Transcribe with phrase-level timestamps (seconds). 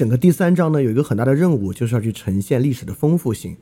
[0.00, 3.54] 整个第三章呢，有一个很大的任务，就是要去呈现历史的丰富性。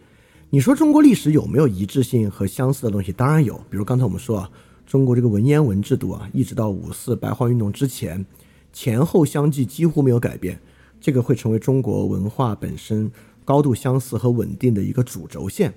[0.50, 3.10] 你说中国历史有没有一致性和相似的东西？
[3.10, 3.56] 当然有。
[3.68, 4.50] 比如刚才我们说啊，
[4.86, 8.24] 中国这个文言文制度啊，一直到五四白话运动之前，
[8.72, 10.60] 前后相继几乎没有改变，
[11.00, 13.10] 这个会成为中国文化本身
[13.44, 15.74] 高度相似和稳定的一个主轴线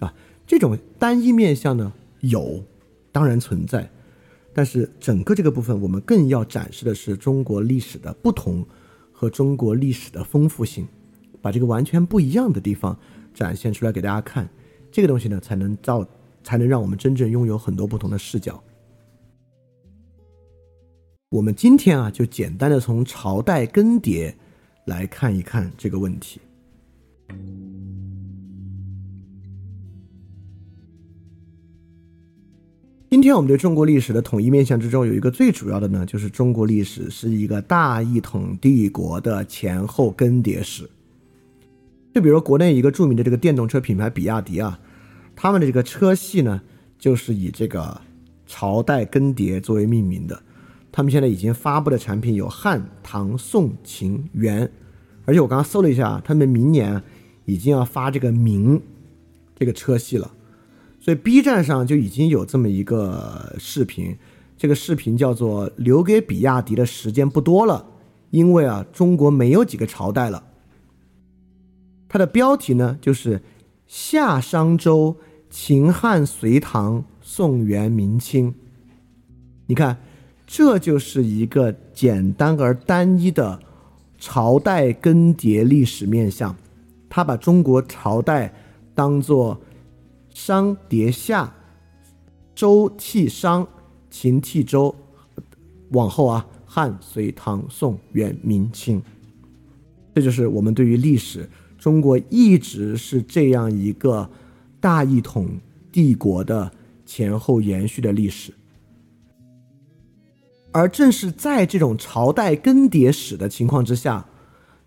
[0.00, 0.12] 啊。
[0.44, 2.64] 这种单一面相呢，有，
[3.12, 3.88] 当然存在，
[4.52, 8.66] 但是整个这个部分，我们更要展示的是中国历史的不同。
[9.20, 10.88] 和中国历史的丰富性，
[11.42, 12.98] 把这个完全不一样的地方
[13.34, 14.48] 展现出来给大家看，
[14.90, 16.02] 这个东西呢，才能造，
[16.42, 18.64] 才能让我们真正拥有很多不同的视角。
[21.28, 24.34] 我们今天啊，就简单的从朝代更迭
[24.86, 26.40] 来看一看这个问题。
[33.10, 40.88] 今天我们对中国历史的统一面向之中，有一个最主要的呢，就是中国历史是一个大一统帝国的前后更迭史。
[42.14, 44.78] 就比如国内一个著名的这个电动车品牌比亚迪啊，
[45.34, 46.62] 他们的这个车系呢，
[47.00, 48.00] 就是以这个
[48.46, 50.40] 朝代更迭作为命名的。
[50.92, 54.70] 他们现在已经发布的产品有汉、唐、宋、秦、元，
[55.24, 57.02] 而且我刚刚搜了一下，他们明年
[57.44, 58.80] 已经要发这个明
[59.58, 60.30] 这个车系了。
[61.02, 64.18] 所以 B 站上就已经有这么一个视频，
[64.58, 67.86] 这个视频叫做“留给比亚迪的时间不多了”，
[68.30, 70.44] 因为啊，中国没有几个朝代了。
[72.06, 73.40] 它的标题呢就是
[73.88, 75.16] “夏商周、
[75.48, 78.54] 秦汉隋唐宋元明清”。
[79.66, 79.96] 你看，
[80.46, 83.58] 这就是一个简单而单一的
[84.18, 86.54] 朝代更迭历史面相，
[87.08, 88.52] 他把中国朝代
[88.94, 89.58] 当做。
[90.34, 91.52] 商迭夏，
[92.54, 93.66] 周替商，
[94.10, 94.94] 秦替周，
[95.90, 99.02] 往后啊，汉隋唐宋元明清，
[100.14, 101.48] 这就是我们对于历史，
[101.78, 104.30] 中国一直是这样一个
[104.80, 105.48] 大一统
[105.90, 106.70] 帝国的
[107.04, 108.52] 前后延续的历史。
[110.72, 114.26] 而正是在这种朝代更迭史的情况之下，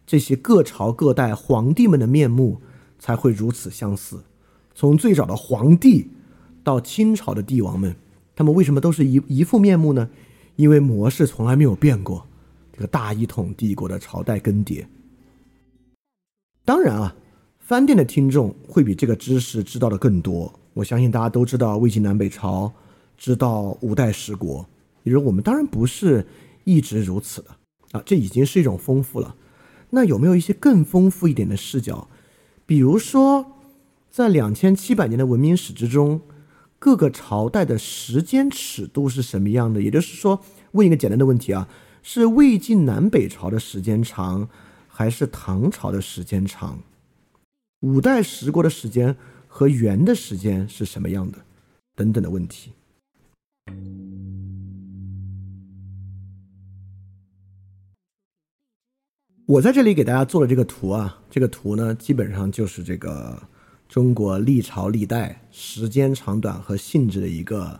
[0.08, 2.62] 这些各朝各代皇帝们的面目
[2.98, 4.24] 才会如此相似。
[4.76, 6.10] 从最早的皇帝
[6.64, 7.96] 到清朝的帝王们，
[8.36, 10.10] 他们为什么都是一一副面目呢？
[10.56, 12.26] 因为模式从来没有变过。
[12.72, 14.86] 这个大一统帝国的朝代更迭。
[16.66, 17.16] 当然啊，
[17.60, 20.52] 饭店的听众会比这个知识知道的更多。
[20.74, 22.72] 我相信大家都知道魏晋南北朝，
[23.16, 24.66] 知道五代十国。
[25.04, 26.26] 也就是我们当然不是
[26.64, 27.50] 一直如此的
[27.92, 29.36] 啊，这已经是一种丰富了。
[29.92, 32.08] 那有没有一些更丰富一点的视角？
[32.66, 33.53] 比如说。
[34.14, 36.22] 在两千七百年的文明史之中，
[36.78, 39.82] 各个朝代的时间尺度是什么样的？
[39.82, 40.40] 也就是说，
[40.74, 41.68] 问一个简单的问题啊：
[42.04, 44.48] 是魏晋南北朝的时间长，
[44.88, 46.78] 还是唐朝的时间长？
[47.80, 49.18] 五代十国的时间
[49.48, 51.40] 和元的时间是什么样的？
[51.96, 52.72] 等等的问题。
[59.48, 63.42] 我在这里给大家做了这个图啊，这个图呢，基本上就是这个。
[63.94, 67.80] 中国历朝历代时间长短和性质的一个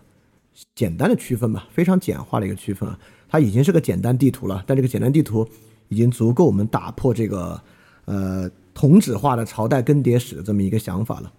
[0.76, 5.50] 简单的区分吧，非常简化的一个区分啊，它已经是个简单地图了，但这个简单地图
[5.88, 7.60] 已经足够我们打破这个
[8.06, 11.34] 呃同质化的朝代更迭史的这么一个想法了。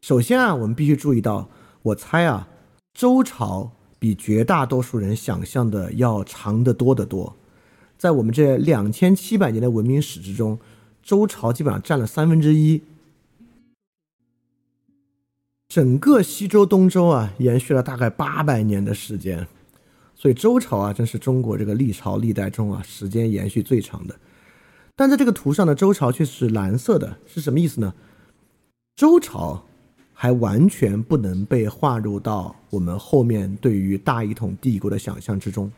[0.00, 1.48] 首先啊，我们必须注意到，
[1.82, 2.48] 我猜啊，
[2.92, 7.36] 周朝比绝大多数人想象的要长得多得多，
[7.96, 10.58] 在我们这两千七百年的文明史之中，
[11.04, 12.82] 周朝基本上占了三分之一。
[15.68, 19.46] 整个西周、东周啊，延续了大概八百年的时间，
[20.14, 24.16] 所以周朝啊，真是中国这个历朝历代中啊，时间延续最长的。
[24.96, 27.92] 但在这个图上的周朝却是蓝色的，是什么意思呢？
[28.96, 29.62] 周朝
[30.14, 35.70] 还完全不能被划入到我们后面对于大一统帝国的想象之中。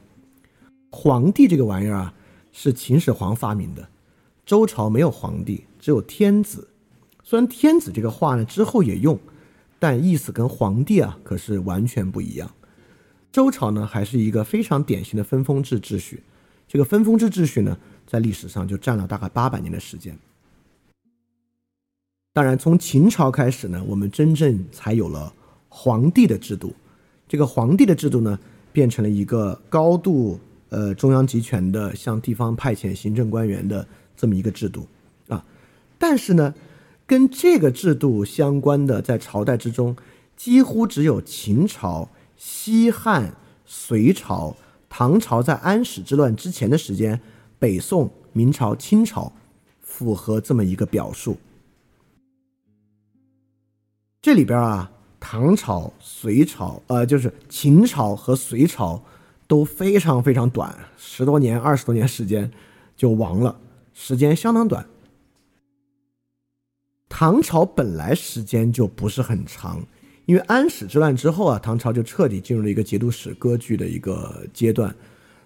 [0.92, 2.14] 皇帝这个玩意儿啊，
[2.52, 3.88] 是秦始皇发明的，
[4.46, 6.68] 周朝没有皇帝，只有天子。
[7.24, 9.18] 虽然天子这个话呢之后也用。
[9.80, 12.48] 但意思跟皇帝啊可是完全不一样。
[13.32, 16.22] 周朝呢还是一个非常典型的分封制秩序，
[16.68, 20.16] 这个分封制秩序呢在历史上就占了大概八百年的时间。
[22.32, 25.32] 当然，从秦朝开始呢，我们真正才有了
[25.68, 26.74] 皇帝的制度。
[27.26, 28.38] 这个皇帝的制度呢，
[28.72, 30.38] 变成了一个高度
[30.68, 33.86] 呃中央集权的，向地方派遣行政官员的
[34.16, 34.86] 这么一个制度
[35.28, 35.42] 啊。
[35.98, 36.54] 但是呢。
[37.10, 39.96] 跟这个制度相关的，在朝代之中，
[40.36, 43.34] 几乎只有秦朝、西汉、
[43.66, 44.56] 隋朝、
[44.88, 47.20] 唐朝在安史之乱之前的时间，
[47.58, 49.32] 北宋、明朝、清朝
[49.80, 51.36] 符合这么一个表述。
[54.22, 59.02] 这里边啊，唐朝、隋朝，呃，就是秦朝和隋朝
[59.48, 62.48] 都非常非常短，十多年、二十多年时间
[62.96, 63.58] 就亡了，
[63.92, 64.86] 时间相当短。
[67.10, 69.84] 唐朝本来时间就不是很长，
[70.24, 74.94] 因为安史之乱之后啊，唐朝就彻底进入了一个节度使割据的一个阶段。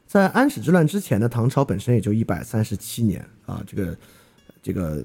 [0.07, 3.99] 在安史之乱之前呢，唐朝本身也就一百三十七年啊，这个
[4.63, 5.05] 这个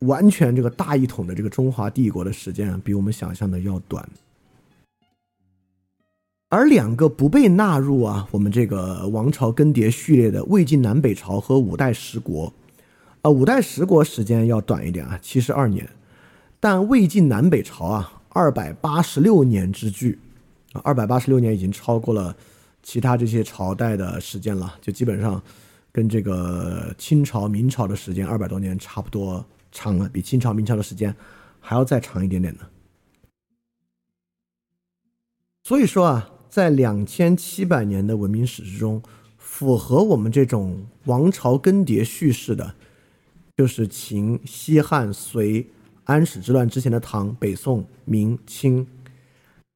[0.00, 4.06] 完全这个大一统的这个中华帝国的时间啊，比我们想象的要短。
[6.48, 12.52] 而两个不被纳入啊我们这个王朝更迭序列的魏晋南北朝和五代十国。
[13.22, 15.86] 啊，五代十国时间要短一点啊，七十二年，
[16.58, 20.18] 但魏晋南北朝啊，二百八十六年之巨，
[20.72, 22.34] 啊，二百八十六年已经超过了
[22.82, 25.42] 其他这些朝代的时间了，就基本上
[25.92, 31.14] 跟这个清朝、明朝的时间二百多年差不多长了，比清朝、明朝的时间
[31.60, 32.60] 还要再长一点点呢。
[35.62, 39.02] 所以说啊，在两千七百年的文明史之中，
[39.36, 42.76] 符合我们这种王朝更迭叙事的。
[43.60, 45.70] 就是秦、西汉、隋、
[46.04, 48.86] 安史之乱之前的唐、北宋、明、清，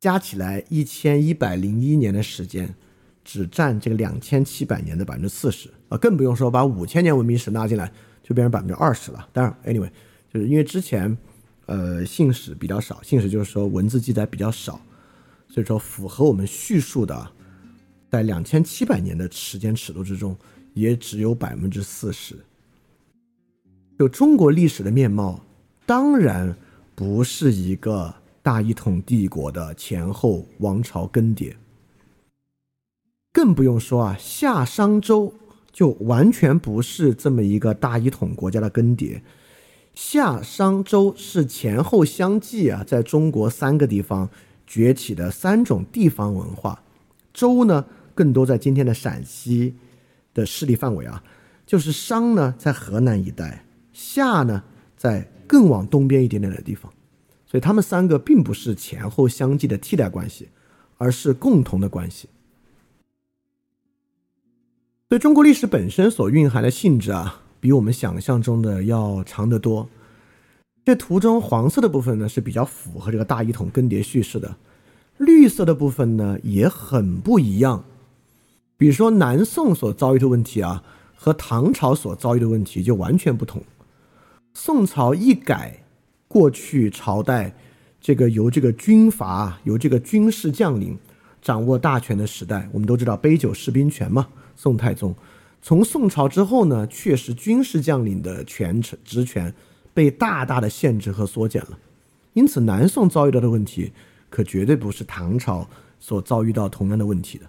[0.01, 2.75] 加起来一千一百零一年的时间，
[3.23, 7.93] 只占这个两千七百年的百分之四十啊，更不用说把五千年文明史纳进来，
[8.23, 9.29] 就变成百分之二十了。
[9.35, 9.91] 当然，anyway，
[10.33, 11.15] 就是因为之前，
[11.67, 14.81] 呃，信史比较少，信史就是说文字记载比较少，
[15.47, 17.31] 所以说符合我们叙述的，
[18.11, 20.35] 在两千七百年的时间尺度之中，
[20.73, 22.35] 也只有百分之四十。
[23.99, 25.41] 就中国历史的面貌，
[25.87, 26.57] 当然
[26.95, 28.13] 不是一个
[28.43, 31.55] 大一统帝国的前后王朝更迭，
[33.33, 35.33] 更不用说啊，夏商周
[35.73, 39.21] 就完全不是这么一个大一统国家的更迭。
[39.95, 44.29] 夏商周是前后相继啊，在中国三个地方
[44.67, 46.83] 崛起的三种地方文化。
[47.33, 49.77] 周呢，更多在今天的陕西
[50.35, 51.23] 的势力范围啊，
[51.65, 53.65] 就是商呢，在河南一带。
[53.95, 54.63] 夏呢，
[54.97, 56.93] 在更往东边一点点的地方，
[57.47, 60.49] 所以他们三个并不是前后相继的替代关系，
[60.99, 62.29] 而是共同的关系。
[65.09, 69.89] 所以中国历史本身所蕴含的性质啊，比我们想象中的要长得多。
[70.85, 74.57] 这图中黄色的部分呢是比较符合这个大一统更迭叙事的，
[75.19, 77.85] 绿色的部分呢也很不一样。
[78.77, 80.83] 比如说南宋所遭遇的问题啊，
[81.15, 83.63] 和唐朝所遭遇的问题就完全不同。
[84.55, 85.83] 宋朝一改
[86.29, 87.53] 过去朝代
[88.01, 90.97] 这个由这个军阀、由这个军事将领
[91.43, 94.29] 掌握大权的时代，我们都知道杯酒释兵权嘛。
[94.57, 95.15] 宋太宗
[95.61, 99.53] 从宋朝之后呢，确实军事将领的权职职权
[99.93, 101.79] 被大大的限制和缩减了。
[102.35, 103.93] 因此，南宋遭遇到的问题
[104.31, 105.69] 可绝对不是唐朝
[105.99, 107.47] 所遭遇到同样的问题的。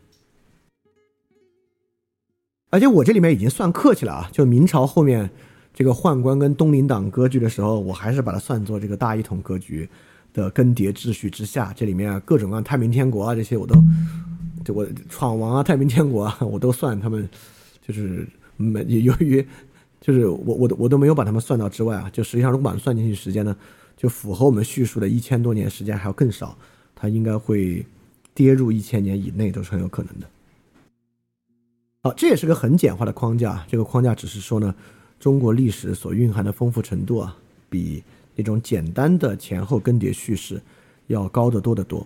[2.72, 5.30] 而且我这里面已经算客气了啊，就明朝后面。
[5.76, 9.88] 这个宦官跟东林党割据的时候，我还是把它算作这个大一统格局
[10.32, 11.74] 的更迭秩序之下。
[11.76, 13.76] 这里面各种各样太平天国啊，这些我都，
[14.64, 17.28] 就我闯王啊，太平天国啊， 我都算他们，
[17.86, 19.46] 就是没由于，
[20.00, 22.10] 就是我我都我都没有把他们算到之外啊。
[22.14, 23.54] 就实际上，如果把它算进去时间呢，
[23.98, 26.58] 就符合我们叙述的一千多年时间还要更少，
[26.96, 27.86] 它应该会
[28.34, 30.28] 跌入一千年以内都是很有可能的。
[32.02, 33.66] 好，这也是个很简化的框架。
[33.68, 34.74] 这个框架只是说呢。
[35.26, 37.36] 中国历史所蕴含的丰富程度啊，
[37.68, 38.04] 比
[38.36, 40.62] 那种简单的前后更迭叙事
[41.08, 42.06] 要高得多得多。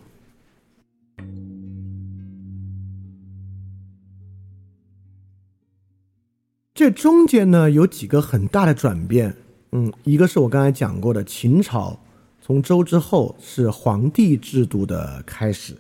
[6.74, 9.36] 这中间呢有几个很大的转变，
[9.74, 12.00] 嗯，一个是我刚才讲过的，秦朝
[12.42, 15.76] 从周之后是皇帝制度的开始，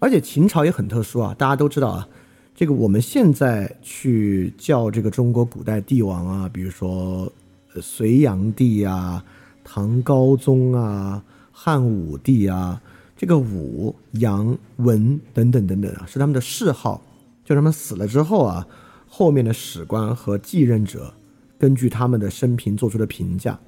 [0.00, 2.08] 而且秦朝也很特殊啊，大家都知道啊，
[2.60, 7.32] 这个我们现在去叫这个中国古代帝王啊，比如说
[7.80, 9.24] 隋炀帝啊、
[9.64, 12.78] 唐高宗啊、汉武帝啊，
[13.16, 17.00] 这个武、杨、文等等等等啊，是他们的谥号，
[17.46, 18.68] 就他们死了之后啊。
[19.08, 21.14] 后面的史官和继任者
[21.58, 23.58] 根据他们的生平做出的评价，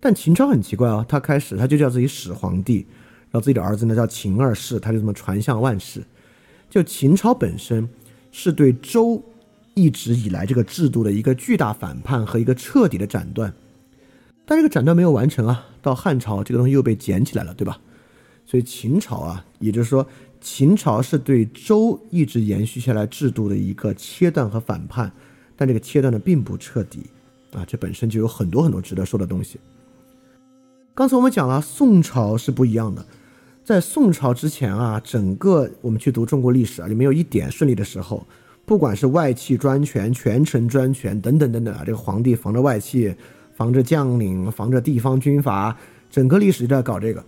[0.00, 2.86] 但秦朝很奇怪啊，他开始他就叫自己始皇帝，
[3.30, 6.02] 然后自己的儿子呢叫秦二世，他就这么传向万世。
[6.74, 7.88] 就秦朝本身
[8.32, 9.22] 是对周
[9.74, 13.54] 一直以来这个制度的一个巨大反叛和一个彻底的斩断，
[14.44, 17.78] 但这个斩断没有完成啊，到汉朝这个东西又被捡起来了，对吧？
[18.44, 20.04] 所以秦朝啊，也就是说。
[20.40, 25.10] 秦朝是对周一直延续下来制度的一个切断和反叛，
[25.56, 27.06] 但这个切断呢并不彻底
[27.52, 29.60] 啊，这本身就有很多很多值得说的东西。
[30.92, 33.06] 刚才我们讲了，宋朝是不一样的，
[33.64, 38.26] 在宋朝之前啊，整个我们去读中国历史啊，就没有一点顺利的时候，
[38.66, 43.14] 不管是外戚专权、权臣专权等等等等啊，这个皇帝防着外戚，
[43.54, 45.74] 防着将领，防着地方军阀，
[46.10, 47.24] 整个历史就在搞这个。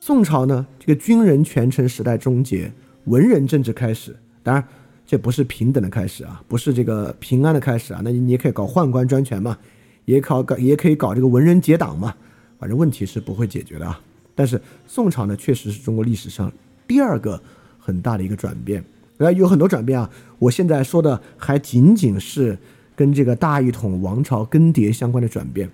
[0.00, 2.70] 宋朝呢，这个军人权臣时代终结，
[3.04, 4.14] 文人政治开始。
[4.42, 4.62] 当然，
[5.06, 8.02] 这不是平等的开始啊，不是这个平安的开始啊。
[8.04, 9.56] 那你也可以搞宦官专权嘛，
[10.04, 12.14] 也搞搞也可以搞这个文人结党嘛。
[12.58, 13.98] 反正问题是不会解决的啊。
[14.38, 16.52] 但是宋朝呢，确实是中国历史上
[16.86, 17.42] 第二个
[17.76, 18.84] 很大的一个转变。
[19.16, 20.08] 呃，有很多转变啊。
[20.38, 22.56] 我现在说的还仅仅是
[22.94, 25.68] 跟这个大一统王朝更迭相关的转变。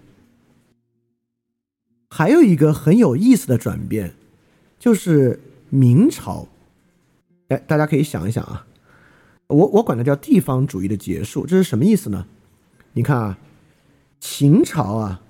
[2.08, 4.14] 还有一个很有意思的转变，
[4.78, 6.48] 就是明朝。
[7.48, 8.66] 哎，大家可以想一想啊，
[9.48, 12.24] 我我管它叫地方主义的结束，这是什么意思呢？
[12.94, 13.38] 你看啊，
[14.20, 15.20] 秦朝啊，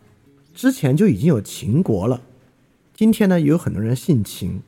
[0.54, 2.22] 之前就已经有秦国了，
[2.94, 4.62] 今天呢也有很多人姓秦。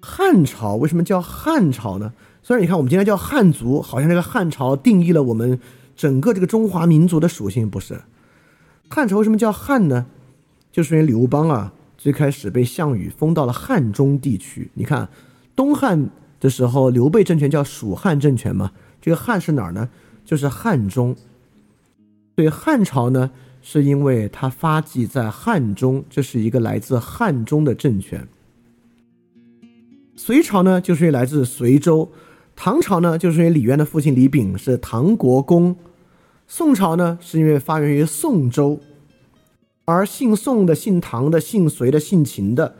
[0.00, 2.12] 汉朝为什么叫汉朝呢？
[2.42, 5.58] 虽然你看我们今天叫汉族，好像这个汉朝定义了我们
[5.96, 8.02] 整个这个中华民族的属性，不是？
[8.90, 10.04] 汉朝为什么叫汉呢？
[10.70, 14.70] 就是因为刘邦啊，最开始被项羽封到了汉中地区。
[14.74, 15.08] 你看，
[15.56, 19.88] 东汉的时候，刘备政权叫蜀汉政权嘛，这个汉是哪儿呢？
[20.26, 21.16] 就是汉中。
[22.34, 23.30] 对汉朝呢，
[23.66, 28.28] 是因为它发迹在汉中，这是一个来自汉中的政权。
[30.14, 32.12] 隋朝呢，就是来自随州。
[32.54, 35.74] 唐朝呢，就是因为李渊的父亲李炳是唐国公。
[36.46, 38.78] 宋朝呢，是因为发源于宋州。
[39.86, 42.76] 而姓宋的、姓唐的、姓隋的、姓秦的，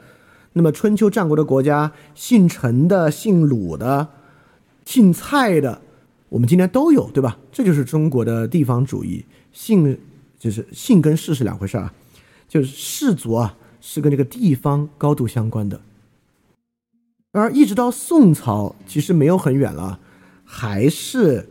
[0.53, 4.09] 那么春秋战国的国家，姓陈的、姓鲁的、
[4.85, 5.81] 姓蔡的，
[6.29, 7.39] 我们今天都有，对吧？
[7.51, 9.99] 这就是中国的地方主义，姓
[10.45, 11.95] 就是姓跟氏是两回事啊，
[12.47, 15.81] 就是氏族啊是跟这个地方高度相关的。
[17.33, 19.99] 而一直到宋朝，其实没有很远了，
[20.45, 21.49] 还是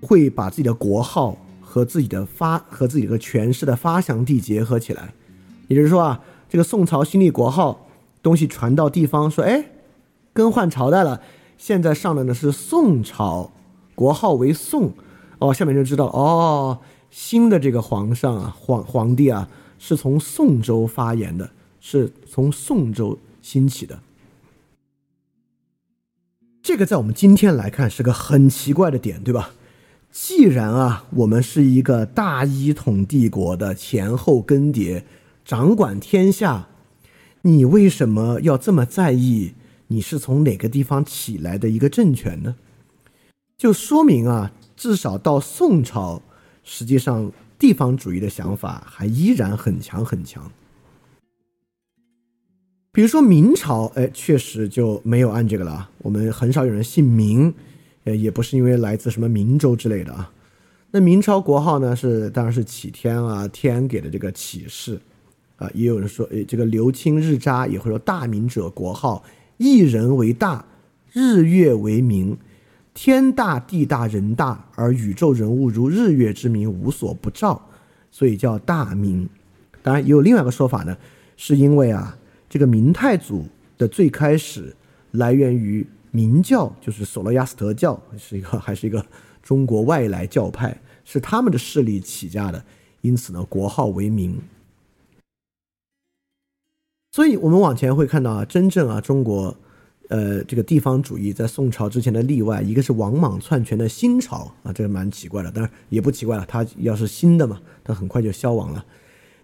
[0.00, 1.36] 会把自己的国号。
[1.68, 5.12] 和自己的发和自己的权势的发祥地结合起来，
[5.68, 7.86] 也就是说啊，这个宋朝新立国号
[8.22, 9.72] 东西传到地方，说哎，
[10.32, 11.20] 更换朝代了，
[11.58, 13.50] 现在上的呢是宋朝，
[13.94, 14.94] 国号为宋，
[15.38, 16.78] 哦，下面就知道哦，
[17.16, 23.98] 新的这个皇上啊，皇皇帝啊，是从宋州发言的，是从宋州兴起的。
[26.62, 29.52] 这个在我们今天来看是个很奇怪的点，对吧？
[30.12, 35.02] 既然啊，我们是一个大一统帝国的前后更迭，
[35.42, 36.68] 掌管天下，
[37.40, 39.54] 你为什么要这么在意
[39.86, 42.56] 你是从哪个地方起来的一个政权呢？
[43.56, 46.20] 就说明啊，至少到宋朝，
[46.66, 50.52] 实际上地方主义的想法还依然很强很强。
[52.92, 57.54] 比如说明朝，哎，确实就没有按这个了，我们很少有人姓明。
[58.04, 60.32] 呃，也不是因为来自什么明州之类的啊。
[60.92, 65.00] 那明朝国号呢，是当然是启天啊，天给的这个启示
[65.56, 65.68] 啊。
[65.74, 69.24] 也有人说，哎，这个刘清日扎也会说大明者国号，
[69.56, 70.64] 一人为大，
[71.12, 72.38] 日月为明，
[72.96, 77.60] 天大地大人大，而宇宙人物如日月之明无所不照，
[78.10, 79.28] 所以叫大明。
[79.82, 80.96] 当然也有另外一个说法呢，
[81.36, 82.16] 是因为啊，
[82.48, 83.44] 这个明太祖
[83.76, 84.74] 的最开始
[85.10, 85.86] 来源于。
[86.12, 89.04] 明教就是索罗亚斯德教，是一个还是一个
[89.42, 90.74] 中国外来教派，
[91.04, 92.64] 是他们的势力起家的，
[93.02, 94.40] 因此呢，国号为明。
[97.12, 99.54] 所以我们往前会看到啊，真正啊中国，
[100.08, 108.84] 呃，这个地方主义在宋朝之前的例外，一个是王莽篡权的新朝啊，这个蛮奇怪的，当然也不奇怪了，它要是新的嘛，它很快就消亡了。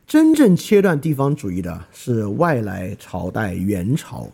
[0.07, 4.31] 真正切断地方主义的是外来朝代元朝。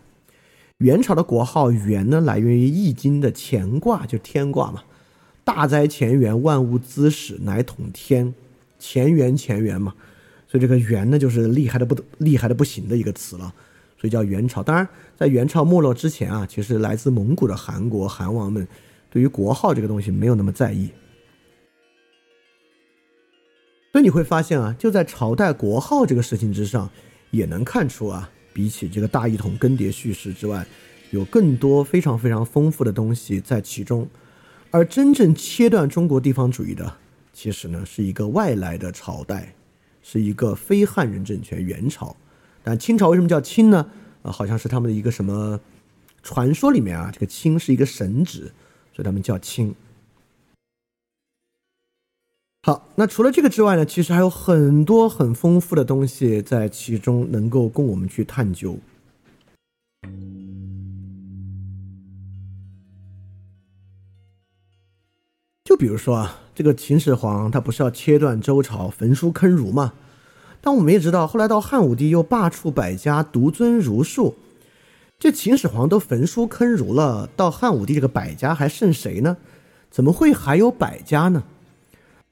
[0.79, 4.83] 元朝的国号元呢，来源于《易经》的乾卦，就天卦嘛。
[5.43, 8.33] 大哉乾元，万物滋始，乃统天。
[8.79, 9.93] 乾元，乾元嘛。
[10.47, 13.53] 所以这个元呢，就是厉害的不厉害的不行的一个词了。
[13.99, 14.63] 所以叫元朝。
[14.63, 18.67] 当然，在元朝没落之前啊，其实来自蒙古的韩国韩王们
[19.09, 20.89] 对于国号这个东西没有那么在意。
[23.91, 26.89] 所以你会发现啊，就在朝代国号这个事情之上，
[27.31, 28.29] 也能看出啊。
[28.51, 30.65] 比起这个大一统更迭叙事之外，
[31.11, 34.07] 有更多非常非常丰富的东西在其中。
[34.71, 36.97] 而真正切断中国地方主义的，
[37.31, 39.53] 其实呢是一个外来的朝代，
[40.01, 42.15] 是一个非汉人政权——元朝。
[42.63, 43.89] 但清朝为什么叫清呢？
[44.21, 45.59] 啊，好像是他们的一个什么
[46.21, 48.51] 传说里面啊，这个清是一个神旨，
[48.93, 49.73] 所以他们叫清。
[52.63, 58.77] 好，那除了这个之外呢，其实还有很多很丰富的东西在其中能够供我们去探究。
[65.63, 69.93] 就比如说啊，这个秦始皇他不是要切断周朝、焚书坑儒吗？
[70.61, 74.35] 但我们也知道，后来到汉武帝又罢黜百家，独尊儒术。
[75.17, 79.37] 这秦始皇都焚书坑儒了，到汉武帝这个百家还剩谁呢？
[79.89, 81.43] 怎么会还有百家呢？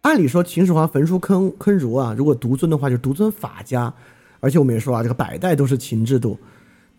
[0.02, 3.94] 按理说，秦始皇焚书坑坑儒啊，如果独尊的话，就独尊法家。
[4.40, 6.38] 而且我们也说啊，这个百代都是秦制度，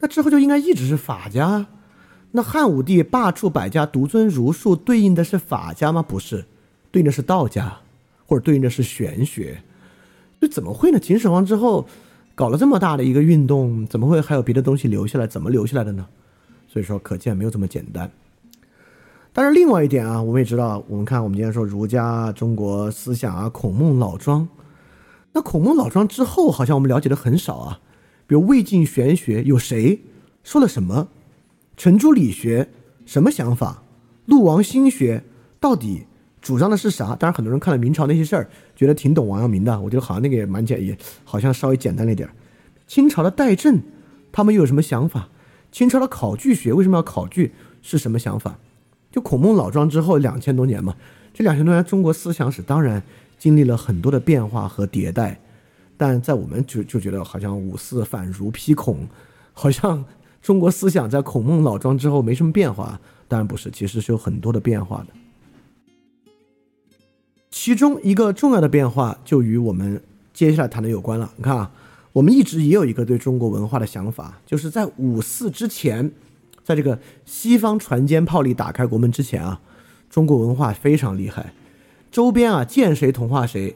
[0.01, 1.67] 那之后就应该一直是法家。
[2.33, 6.03] 那汉武帝罢黜百家，独尊儒术，对应的是法家吗？
[6.03, 6.45] 不是，
[6.91, 7.79] 对应的是道家，
[8.27, 9.63] 或者对应的是玄学。
[10.41, 10.99] 这怎么会呢？
[10.99, 11.87] 秦始皇之后
[12.35, 15.27] 搞了这么大的一个运动，怎么会还有别的东西留下来？
[15.27, 16.07] 怎么留下来的呢？
[16.69, 18.11] 所以说，可见没有这么简单。
[19.33, 24.49] 但是另外一点啊，我们也知道，我们看我们今天说儒家、中国思想啊，孔孟老庄。
[25.33, 27.81] 那孔孟老庄之后，好像我们了解的很少啊。
[28.27, 30.01] 比如魏晋玄学有谁
[30.45, 31.09] 说了什么？
[31.77, 32.69] 程朱理学
[33.07, 33.83] 什么想法？
[34.27, 35.25] 陆王心学
[35.61, 36.07] 到底
[36.49, 37.15] 主张的是啥？
[37.15, 39.79] 当然，很多人看了明朝那些事儿，觉得挺懂王阳明的。
[39.79, 42.27] 我觉得好像那个也蛮简，也好像稍微简单了一点。
[42.87, 43.83] 清朝的代政，
[44.33, 45.29] 他们又有什么想法？
[45.71, 47.53] 清朝的考据学为什么要考据？
[47.83, 48.59] 是什么想法？
[49.13, 50.97] 就孔孟老庄之后两千多年嘛，
[51.35, 53.03] 这两千多年中国思想史当然
[53.39, 55.39] 经历了很多的变化和迭代，
[55.99, 59.07] 但在我们就就觉得好像五四反儒批孔，
[59.53, 60.03] 好像
[60.41, 65.09] 中国思想在孔孟老庄之后没什么变化，当然不是，其实是有很多的变化的。
[67.51, 71.33] 其中一个重要的变化就与我们接下来谈的有关了。
[71.37, 71.71] 你看啊，
[72.13, 76.13] 我们一直也有一个对中国文化的想法，就是在五四之前。
[76.65, 79.59] 在这个西方船坚炮利打开国门之前啊，
[80.11, 81.55] 中国文化非常厉害，
[82.13, 83.75] 周边啊见谁同化谁，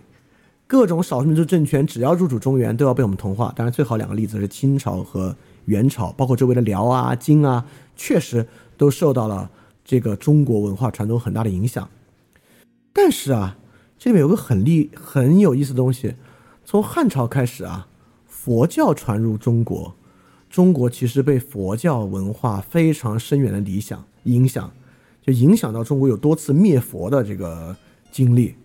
[0.67, 3.51] 各种少数民族政权只要入主中原都要被我们同化。
[3.57, 7.65] 当然，最好两个例子是清朝和元朝，包括周围的辽啊、金啊，
[7.97, 9.51] 确实都受到了
[9.83, 11.89] 这个中国文化传统很大的影响。
[12.93, 13.57] 但是啊，
[14.03, 16.17] 这里面有个很厉很有意思的东西，
[16.65, 17.87] 从汉朝开始啊，
[18.27, 19.95] 佛教传入中国。
[20.51, 24.73] 中国其实被佛教文化非常深远的理想影响，
[25.25, 27.77] 就影响到中国有多次灭佛的这个
[28.11, 28.57] 经历。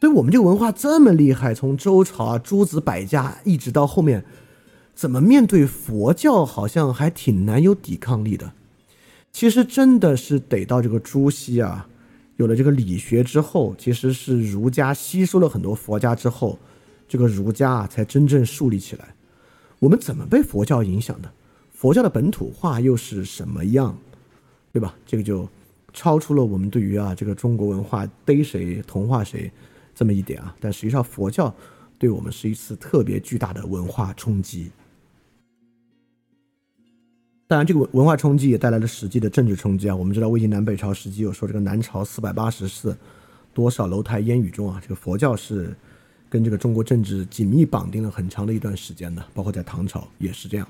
[0.00, 4.24] 所以我们这个文化这么厉害，从周朝啊诸子百家一直到后面，
[4.92, 8.54] 怎么面对佛教好像还挺难有抵抗力的。
[9.30, 11.88] 其实真的是得到这个朱熹啊，
[12.38, 16.56] 有了这个理学之后，其实是儒家吸收了很多佛家之后，
[17.08, 19.12] 这个儒家啊才真正树立起来。
[19.80, 21.28] 我们怎么被佛教影响的？
[21.72, 23.98] 佛教的本土化又是什么样，
[24.72, 24.94] 对吧？
[25.04, 25.48] 这个就
[25.92, 29.50] 超出了我们对于啊这个中国文化逮谁同化谁
[29.92, 30.54] 这么一点啊。
[30.60, 31.52] 但实际上，佛教
[31.98, 34.70] 对我们是一次特别巨大的文化冲击。
[37.48, 39.96] 当然，这个文化冲击也带来了实际的政治冲击啊。
[39.96, 42.96] 我们知道魏晋南北朝时期有说这个南朝四百八十寺，
[43.52, 45.74] 多少楼台烟雨中啊，这个佛教是。
[46.30, 50.68] 跟这个中国政治紧密绑定了很长的一段时间的，包括在唐朝也是这样。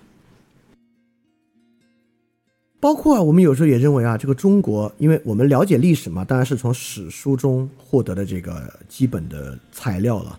[2.78, 10.38] 包括啊，我们有时候也认为啊，这个中国，因为我们了解历史嘛，当然是从史书中获得的这个基本的材料了。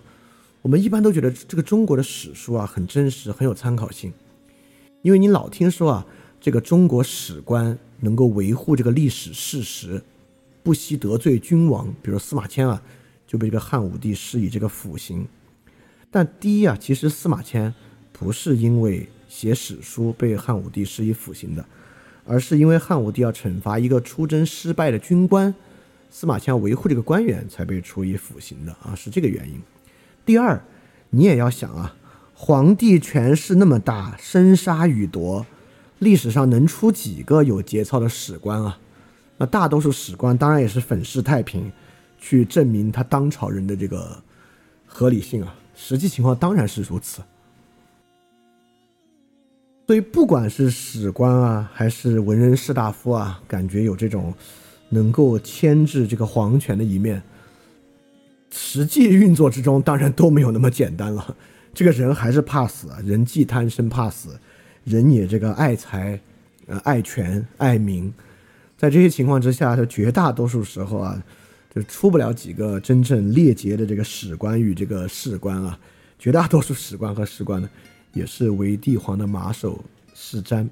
[0.62, 4.14] 我们一般都觉得这个中国的史书啊很真实，很有参考性，
[5.02, 6.08] 因为你老听说啊，
[6.40, 10.02] 这个中国史官能够维护这个历史事实，
[10.64, 12.82] 不惜得罪君王，比如司马迁啊。
[13.28, 15.28] 就被这个汉武帝施以这个腐刑，
[16.10, 17.72] 但第一啊，其实司马迁
[18.12, 21.64] 不是因为写史书被汉武帝施以腐刑的，
[22.26, 25.54] 而是因为汉武帝要惩罚一个出征失败的军官，
[26.10, 29.62] 司马迁维护这个官员才被处以腐刑的啊，是这个原因。
[30.26, 30.60] 第二，
[31.12, 31.96] 你也要想啊，
[32.34, 35.46] 皇帝权势那么大，生杀予夺，
[36.00, 38.78] 历史上能出几个有节操的史官啊？
[39.38, 41.72] 那大多数史官当然也是粉饰太平，
[42.18, 44.22] 去证明他当朝人的这个
[44.86, 45.56] 合理性啊。
[45.76, 47.22] 实际情况当然是如此。
[49.88, 54.34] 所以，不管是史官啊，还是文人士大夫啊，感觉有这种
[54.90, 57.24] 能够牵制这个皇权的一面，
[58.52, 61.36] 实际运作之中当然都没有那么简单了。
[61.74, 64.40] 这个人还是怕死，人既贪生怕死，
[64.84, 66.20] 人也这个爱财、
[66.68, 68.14] 呃爱权、爱民。
[68.78, 71.22] 在这些情况之下，他绝大多数时候啊，
[71.74, 75.78] 就出不了几个真正列杰的这个史官与这个士官啊。
[76.18, 77.70] 绝大多数史官和士官呢，
[78.14, 80.68] 也是为帝皇的马首是瞻。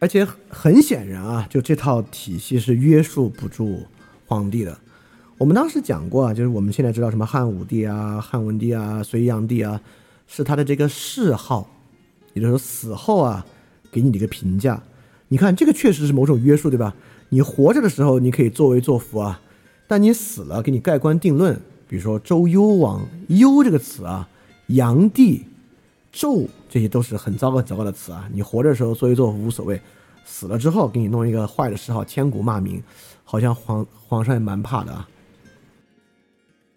[0.00, 3.84] 而且很显然啊，就这套体系是约束不住
[4.26, 4.78] 皇帝的。
[5.36, 9.80] 我们当时讲过啊，就是我们现在知道什么汉武帝啊、汉文帝啊、隋炀帝啊，
[10.28, 11.68] 是他的这个谥号，
[12.34, 13.44] 也就是说死后啊，
[13.90, 14.80] 给你的一个评价。
[15.26, 16.94] 你看，这个确实是某种约束，对吧？
[17.30, 19.40] 你活着的时候，你可以作威作福啊，
[19.86, 21.60] 但你死了，给你盖棺定论。
[21.88, 24.28] 比如说周幽王，幽这个词啊，
[24.66, 25.44] 炀帝、
[26.12, 28.28] 纣，这些都是很糟糕、糟糕的词啊。
[28.32, 29.80] 你活着的时候作威作福无所谓，
[30.24, 32.82] 死了之后给你弄一个坏的谥号，千古骂名，
[33.24, 35.08] 好像皇皇上也蛮怕的啊。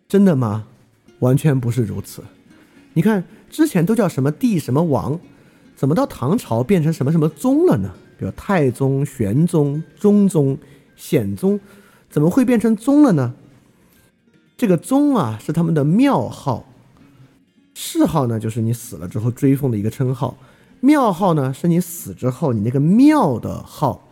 [0.07, 0.65] 真的吗？
[1.19, 2.23] 完全不是如此。
[2.93, 5.19] 你看之前都叫什么帝什么王，
[5.75, 7.91] 怎么到唐朝变成什么什么宗了呢？
[8.17, 10.57] 比如太宗、玄宗、中宗、
[10.95, 11.59] 显宗，
[12.09, 13.33] 怎么会变成宗了呢？
[14.55, 16.65] 这个宗啊是他们的庙号，
[17.73, 20.37] 谥号呢就是你死了之后追封的一个称号，
[20.79, 24.07] 庙号呢是你死之后你那个庙的号。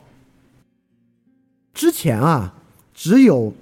[1.73, 2.56] 之前啊
[2.93, 3.54] 只有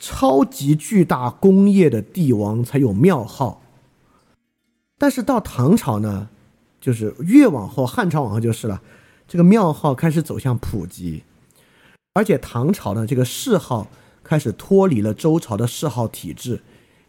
[0.00, 3.61] 超级巨大工业的帝王才有庙号，
[5.02, 6.28] 但是到唐朝呢，
[6.80, 8.80] 就是越往后汉朝往后就是了。
[9.26, 11.24] 这个庙号开始走向普及，
[12.14, 13.88] 而且唐朝的这个谥号
[14.22, 16.60] 开始脱离了周朝的谥号体制，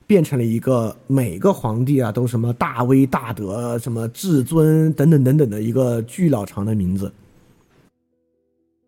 [0.08, 7.14] 变成了一个每个皇帝啊都什么大威大德、什么至尊等等等等的一个巨老长的名字。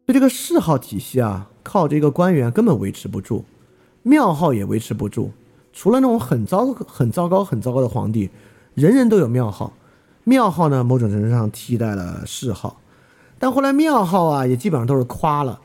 [0.08, 3.46] 就这个谥号体系啊，靠这个官员根本维持不住，
[4.02, 5.32] 庙号也维持不住。
[5.72, 8.32] 除了那种很糟、很糟糕、很糟糕的皇帝，
[8.75, 9.73] 人人都有庙号，
[10.25, 12.79] 庙号呢某种程度上替代了谥号。
[13.39, 15.59] 但后来庙号啊也基本上都是夸了，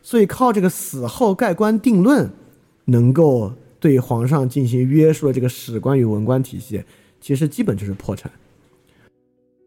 [0.00, 2.30] 所以靠这个死后盖棺定论，
[2.86, 6.84] 能够对皇上进行约束的这个史官与文官体系，
[7.20, 8.30] 其实基本就是破产。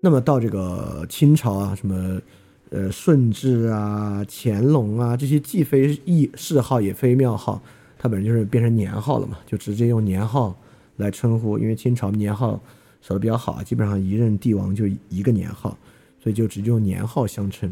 [0.01, 2.21] 那么到这个清朝啊，什么
[2.69, 7.61] 呃顺治啊、乾隆啊这些既非谥谥号也非庙号，
[7.97, 10.55] 它本身就是变成年号了嘛，就直接用年号
[10.97, 12.59] 来称呼，因为清朝年号
[13.05, 15.77] 守的比较好啊，基本上一任帝王就一个年号。
[16.17, 17.71] 所以就直接用年号相称，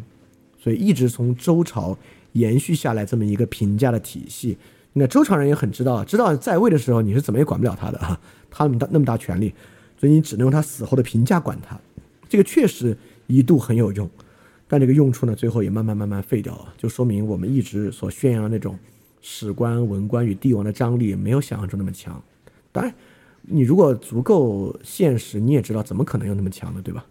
[0.60, 1.98] 所以一直从周朝
[2.34, 4.56] 延续下来这么一个评价的体系。
[4.94, 9.52] 那周朝人也很知道，知道在位的时候你是怎么也管不了他的啊，他那么大那么大权力，
[9.98, 11.76] 所以你只能用他死后的评价管他。
[12.30, 14.08] 这个确实一度很有用，
[14.68, 18.78] 但这个用处呢，最后也慢慢慢慢废掉了，就说明我们一直所宣扬的那种
[19.20, 22.22] 史官、文官与帝王的张力没有想象中那么强。
[22.72, 22.94] 当然，
[23.44, 27.06] 你如果足够现实，你也知道怎么可能有那么强的，对吧？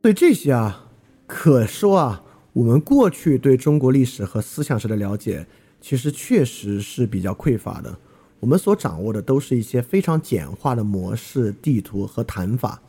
[0.00, 0.90] 对这些啊，
[1.28, 5.46] 可说啊，我们过去对中国历史和思想史的了解，
[5.80, 7.96] 其实确实是比较匮乏的。
[8.40, 12.82] 我们所掌握的都是一些非常简化的模式、地图和谈法。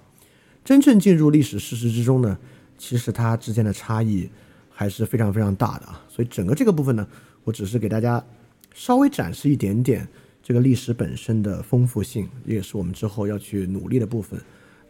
[0.66, 2.36] 真正进入历史事实之中呢，
[2.80, 4.28] 其实它之间的差异
[4.72, 6.04] 还是非常非常大的啊。
[6.10, 7.08] 所以整个这个部分呢，
[7.44, 8.26] 我只是给大家
[8.74, 10.08] 稍微展示一点点
[10.44, 14.40] 这个历史本身的丰富性，也是我们之后要去努力的部分，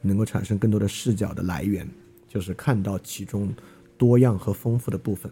[0.02, 1.88] 能够产生更多的视角的来源。
[2.28, 3.54] 就是看到其中
[3.96, 5.32] 多样和丰富的部分。